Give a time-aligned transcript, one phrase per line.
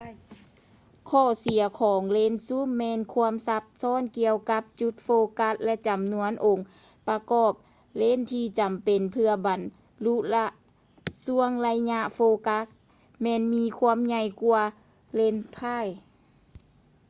[1.09, 5.07] ຂໍ້ເສຍຂອງເລນຊູມ ແມ່ນຄວາມຊັບຊ້ອນກ່ຽວກັບຈຸດໂຟ
[5.39, 6.59] ກັສ ແລະ ຈຳນວນຂອງອົງ
[7.09, 7.51] ປະກອບ
[7.97, 9.59] ເລນທີ່ຈຳເປັນເພື່ອບັນ
[10.05, 10.45] ລຸລະ
[11.25, 12.67] ຊ່ວງໄລຍະໂຟກັສ
[13.21, 14.63] ແມ່ນມີຄວາມໃຫ່ຍກ່ວາ
[15.15, 15.91] ເລນໄພຼມ໌ prime